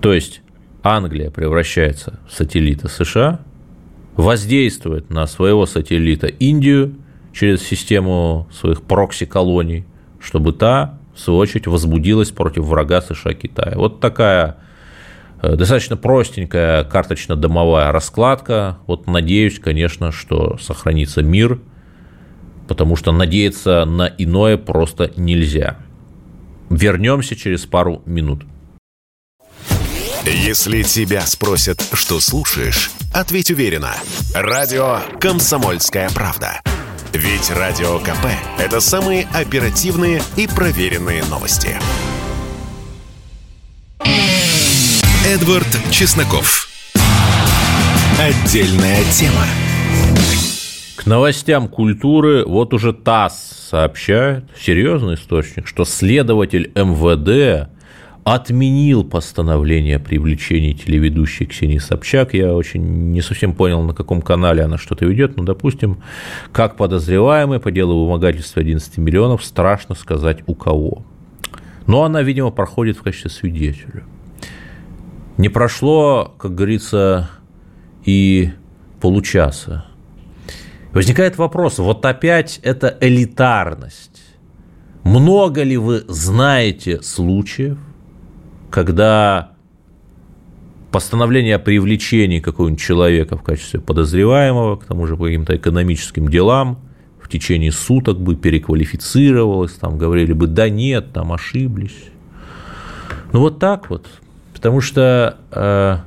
[0.00, 0.39] То есть
[0.82, 3.40] Англия превращается в сателлита США,
[4.16, 6.96] воздействует на своего сателлита Индию
[7.32, 9.84] через систему своих прокси-колоний,
[10.20, 13.76] чтобы та, в свою очередь, возбудилась против врага США Китая.
[13.76, 14.56] Вот такая
[15.42, 18.78] Э, достаточно простенькая карточно-домовая раскладка.
[18.86, 21.60] Вот надеюсь, конечно, что сохранится мир,
[22.68, 25.78] потому что надеяться на иное просто нельзя.
[26.68, 28.44] Вернемся через пару минут.
[30.24, 33.94] Если тебя спросят, что слушаешь, ответь уверенно.
[34.34, 36.60] Радио «Комсомольская правда».
[37.14, 38.26] Ведь Радио КП–
[38.58, 41.70] это самые оперативные и проверенные новости.
[45.26, 46.68] Эдвард Чесноков.
[48.18, 49.46] Отдельная тема.
[50.96, 57.70] К новостям культуры вот уже ТАСС сообщает, серьезный источник, что следователь МВД
[58.24, 62.34] отменил постановление о привлечении телеведущей Ксении Собчак.
[62.34, 66.02] Я очень не совсем понял, на каком канале она что-то ведет, но, допустим,
[66.52, 71.04] как подозреваемый по делу вымогательства 11 миллионов, страшно сказать у кого.
[71.86, 74.04] Но она, видимо, проходит в качестве свидетеля.
[75.38, 77.30] Не прошло, как говорится,
[78.04, 78.50] и
[79.00, 79.86] получаса.
[80.92, 84.22] Возникает вопрос, вот опять это элитарность.
[85.02, 87.78] Много ли вы знаете случаев,
[88.70, 89.50] когда
[90.90, 96.78] постановление о привлечении какого-нибудь человека в качестве подозреваемого, к тому же по каким-то экономическим делам,
[97.20, 101.96] в течение суток бы переквалифицировалось, там говорили бы, да нет, там ошиблись.
[103.32, 104.06] Ну вот так вот.
[104.52, 105.98] Потому что э,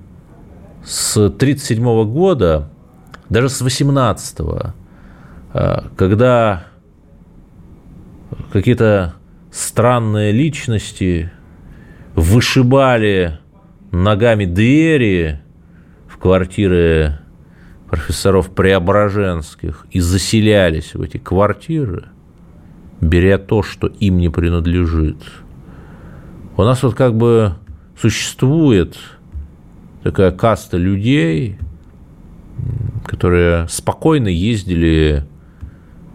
[0.83, 2.69] с 1937 года,
[3.29, 4.37] даже с 18
[5.53, 6.65] э, когда
[8.51, 9.13] какие-то
[9.51, 11.31] странные личности
[12.15, 13.39] вышибали
[13.91, 15.41] ногами двери
[16.07, 17.19] в квартиры
[17.89, 22.05] профессоров Преображенских и заселялись в эти квартиры,
[23.01, 25.17] беря то, что им не принадлежит.
[26.57, 27.55] У нас вот как бы
[27.99, 28.97] существует
[30.03, 31.57] такая каста людей,
[33.05, 35.25] которые спокойно ездили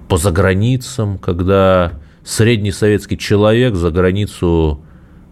[0.08, 1.92] по заграницам, когда
[2.24, 4.82] средний советский человек за границу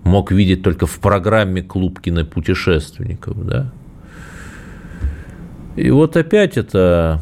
[0.06, 3.44] мог видеть только в программе «Клуб кинопутешественников».
[3.44, 3.72] Да?
[5.74, 7.20] И вот опять это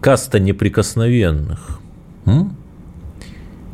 [0.00, 1.78] каста неприкосновенных.
[2.24, 2.56] М?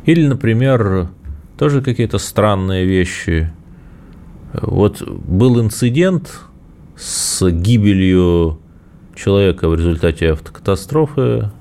[0.05, 1.09] Или, например,
[1.57, 3.51] тоже какие-то странные вещи.
[4.61, 6.41] Вот был инцидент
[6.97, 8.59] с гибелью
[9.15, 11.51] человека в результате автокатастрофы,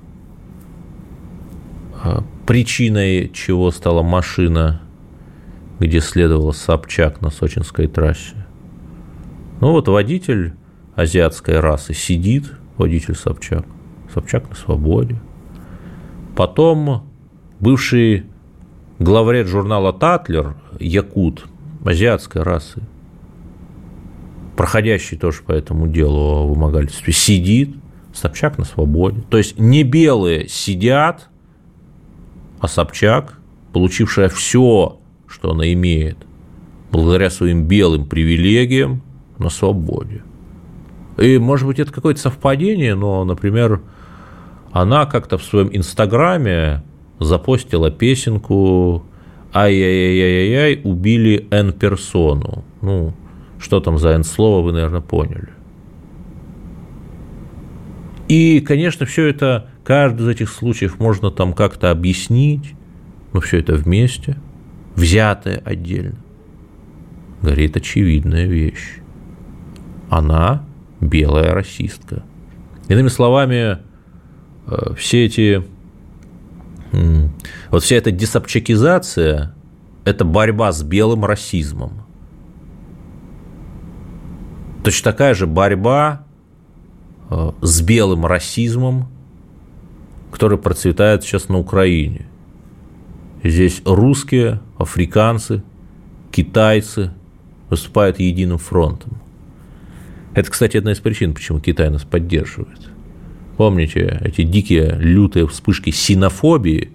[2.02, 4.82] а причиной чего стала машина–
[5.82, 8.46] где следовал Собчак на сочинской трассе.
[9.60, 10.54] Ну вот водитель
[10.94, 13.66] азиатской расы сидит, водитель Собчак.
[14.14, 15.20] Собчак на свободе.
[16.36, 17.10] Потом
[17.58, 18.26] бывший
[19.00, 21.46] главред журнала «Татлер» Якут,
[21.84, 22.82] азиатской расы,
[24.56, 27.74] проходящий тоже по этому делу о вымогательстве, сидит,
[28.12, 29.22] Собчак на свободе.
[29.30, 31.28] То есть не белые сидят,
[32.60, 33.38] а Собчак,
[33.72, 35.00] получившая все
[35.32, 36.18] что она имеет,
[36.92, 39.02] благодаря своим белым привилегиям,
[39.38, 40.22] на свободе.
[41.16, 43.80] И, может быть, это какое-то совпадение, но, например,
[44.70, 46.82] она как-то в своем инстаграме
[47.18, 49.04] запостила песенку
[49.52, 52.64] «Ай-яй-яй-яй-яй, убили N-персону».
[52.82, 53.14] Ну,
[53.58, 55.48] что там за N-слово, вы, наверное, поняли.
[58.28, 62.74] И, конечно, все это, каждый из этих случаев можно там как-то объяснить,
[63.32, 64.36] но все это вместе–
[64.94, 66.18] взятая отдельно,
[67.40, 68.98] говорит очевидная вещь.
[70.10, 70.64] Она
[71.00, 72.22] белая расистка.
[72.88, 73.78] Иными словами,
[74.66, 75.64] э, все эти,
[77.70, 79.54] вот вся эта десобчакизация–
[80.04, 82.04] это борьба с белым расизмом.
[84.84, 86.26] Точно такая же борьба
[87.30, 89.08] э, с белым расизмом,
[90.32, 92.26] который процветает сейчас на Украине.
[93.44, 95.64] Здесь русские, африканцы,
[96.30, 97.10] китайцы
[97.70, 99.20] выступают единым фронтом.
[100.34, 102.78] Это, кстати, одна из причин, почему Китай нас поддерживает.
[103.56, 106.92] Помните эти дикие, лютые вспышки синофобии,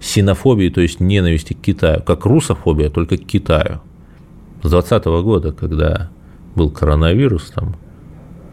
[0.00, 3.80] синофобии, то есть ненависти к Китаю, как русофобия, только к Китаю.
[4.62, 6.10] С 2020 года, когда
[6.54, 7.76] был коронавирус, там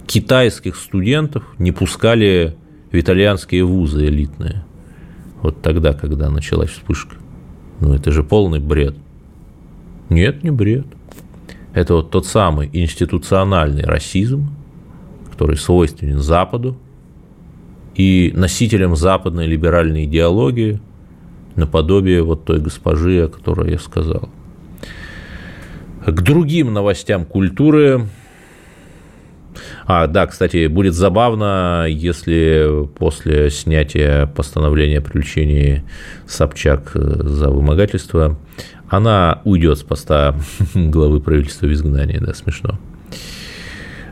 [0.05, 2.55] китайских студентов не пускали
[2.91, 4.66] в итальянские вузы элитные–
[5.46, 7.16] вот тогда, когда началась вспышка.
[7.80, 8.96] Ну, это же полный бред.
[10.10, 10.88] Нет, не бред.
[11.74, 14.50] Это вот тот самый институциональный расизм,
[15.30, 16.78] который свойственен Западу
[17.96, 20.80] и носителям западной либеральной идеологии,
[21.56, 24.30] наподобие вот той госпожи, о которой я сказал.
[26.06, 28.08] К другим новостям культуры
[29.88, 35.83] а, да, кстати, будет забавно, если после снятия постановления о привлечении
[36.27, 38.38] Собчак э, за вымогательство
[38.89, 40.36] она уйдет с поста
[40.73, 42.79] главы правительства в изгнании, да, смешно.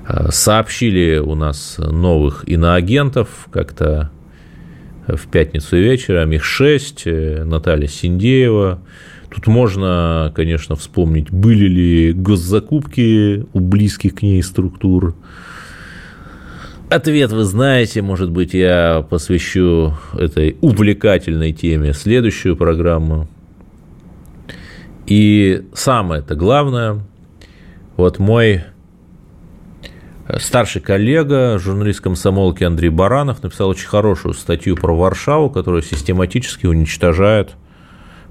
[0.06, 4.12] А, сообщили у нас новых иноагентов как-то
[5.08, 8.80] в пятницу вечером, их шесть, э, Наталья Синдеева,
[9.34, 15.16] Тут можно, конечно, вспомнить, были ли госзакупки у близких к ней структур.
[16.90, 23.28] Ответ вы знаете, может быть, я посвящу этой увлекательной теме следующую программу.
[25.08, 27.00] И самое-то главное,
[27.98, 28.64] вот мой
[30.40, 37.52] старший коллега, журналист комсомолки Андрей Баранов, написал очень хорошую статью про Варшаву, которая систематически уничтожает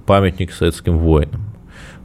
[0.06, 1.51] памятники советским воинам.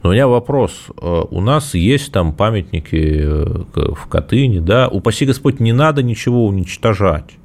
[0.02, 0.72] Но у меня вопрос.
[1.00, 4.88] Э, у нас есть там памятники э, в Катыни, да?
[4.88, 7.36] Упаси Господь, не надо ничего уничтожать.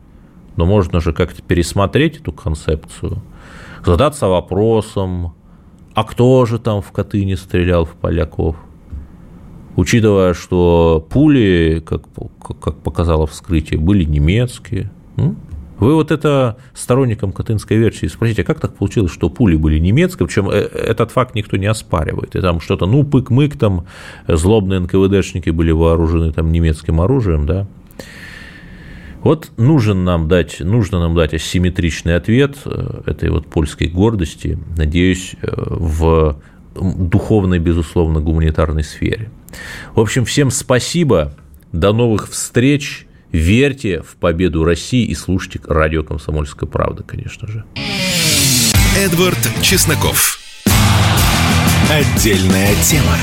[0.56, 3.22] Но можно же как-то пересмотреть эту концепцию,
[3.84, 5.34] задаться вопросом,
[5.96, 8.56] а кто же там в Катыни стрелял в поляков?
[9.76, 12.04] Учитывая, что пули, как,
[12.62, 14.92] как показало вскрытие, были немецкие.
[15.84, 20.28] Вы вот это сторонникам катынской версии спросите, а как так получилось, что пули были немецкие,
[20.28, 23.86] причем э, этот факт никто не оспаривает, и там что-то, ну, пык-мык, там
[24.26, 27.68] злобные НКВДшники были вооружены там немецким оружием, да,
[29.24, 35.36] вот нужен нам дать, нужно нам дать асимметричный ответ э, этой вот польской гордости, надеюсь,
[35.42, 36.38] э, в
[36.76, 39.32] духовной, безусловно, гуманитарной сфере.
[39.96, 41.34] В общем, всем спасибо,
[41.74, 47.66] до новых встреч, верьте в победу России и слушайте радио «Комсомольская правда», конечно же.
[48.96, 50.40] Эдвард Чесноков.
[51.90, 53.18] Отдельная тема.